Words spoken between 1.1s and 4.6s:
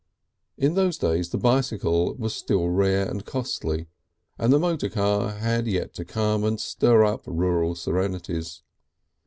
the bicycle was still rare and costly and the